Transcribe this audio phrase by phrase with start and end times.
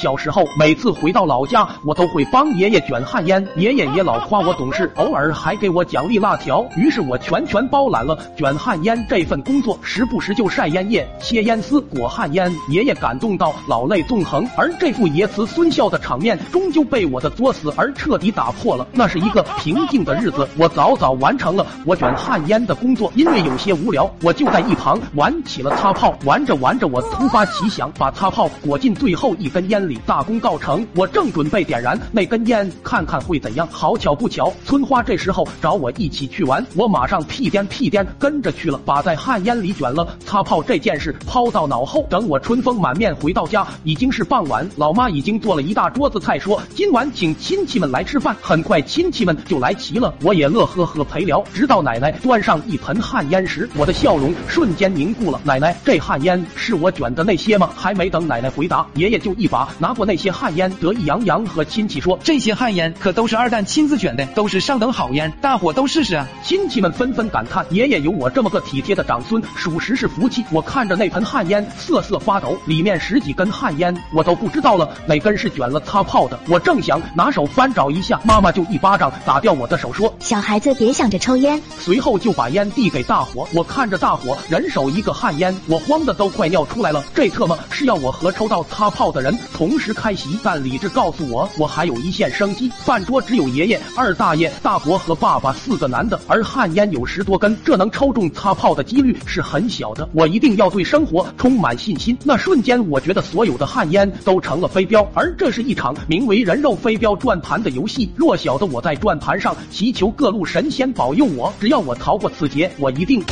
[0.00, 6.64] 小时候每次回到老家，我都会帮爷爷卷旱烟，爷爷也老夸我懂事，偶尔还给我奖励辣条。
[6.76, 12.48] 于是我全权包揽了卷旱烟这份工作，时不时就晒烟叶、切烟丝、裹旱烟。
[12.68, 18.86] 爷爷感动到老泪纵横，而这副爷慈孙孝的场面，终究被我的作死而彻底打破了。
[18.92, 26.16] 那是一个平静的日子，我早早完成了我卷旱烟的工作，因为有些无聊，我就在一旁玩起了擦炮。
[26.24, 30.86] 玩着玩着，我突发奇想，把擦炮裹进最后一根烟里，大功告成。
[30.94, 33.66] 我正准备点燃那根烟，看看会怎样。
[33.70, 42.06] 好巧不巧，村花这时候找我一起去玩，我马上屁颠屁颠跟着去了，把在旱烟里卷了擦炮这件事抛到脑后。
[42.10, 48.36] 等我春风满面回到家，已经是傍晚，老妈已经做了一大桌子菜，说今晚请亲戚们来吃饭。
[48.40, 55.40] 很快亲戚们就来齐了，我也乐呵呵陪聊，直到奶奶端上一盆旱烟时，我的笑容瞬间凝固了。
[55.44, 57.70] 奶奶，这旱烟是我卷的那些吗？
[57.76, 76.38] 还没等奶奶回答，爷爷就一把拿过那些旱烟，得意洋洋和亲戚说：“这些旱烟可都是二蛋亲自卷的，都是上等好烟，大伙都试试啊！”亲戚们纷纷感叹：“爷爷有我这么个体贴的长孙，属实是福气。”我看着那盆旱烟瑟瑟发抖，里面十几根旱烟，我都不知道了哪根是卷了擦炮的。
[76.48, 83.48] 我正想拿手翻找一下，妈妈就一巴掌打掉我的手，说：“小孩子别想着抽烟。”随后就把烟递给大伙。
[83.54, 87.04] 我看着大伙人手一个旱烟，我慌的都快尿出来了。
[87.14, 89.36] 这特么是要我和抽到擦炮的人
[89.68, 90.38] 同时开席？
[90.42, 92.72] 但理智告诉我，我还有一线生机。
[92.78, 100.08] 饭桌只有爷爷、二大爷、大伯和爸爸四个男的，而旱烟有十多根，这能抽中擦炮的几率是很小的。
[100.14, 102.16] 我一定要对生活充满信心。
[102.24, 108.10] 那瞬间，我觉得所有的旱烟都成了飞镖，而这是一场名为“人肉飞镖”转盘的游戏。
[108.16, 113.22] 弱小的我在转盘上祈求各路神仙保佑我，只要我逃过此劫，我一定。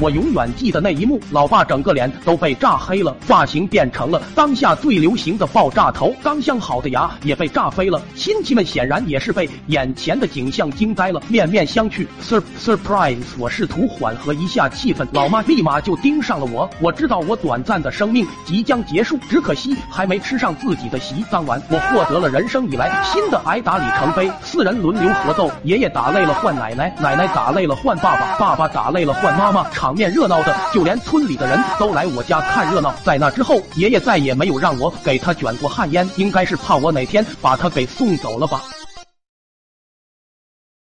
[0.00, 8.02] 我永远记得那一幕，老爸整个脸都被炸黑了，发型变成了当下最流行的爆炸头，刚镶好的牙也被炸飞了。
[8.16, 12.04] 亲戚们显然也是被眼前的景象惊呆了，面面相觑。
[12.20, 13.22] Sur surprise！
[13.38, 16.68] 我试图缓和一下气氛，老妈立马就盯上了我。
[16.80, 21.24] 我知道我短暂的生命即将结束，只可惜还没吃上自己的席。
[21.30, 29.64] 当晚，我获得了人生以来新的挨打里程碑，四人轮流合奏，爷爷打累了换奶奶，奶奶打累了换爸爸，爸爸打累了换妈妈。
[29.84, 32.94] 场面热闹的，就连村里的人都来我家看热闹。
[33.04, 38.62] 在那之后，爷爷再也没有让我给他卷过旱烟，应该是怕我哪天把他给送走了吧。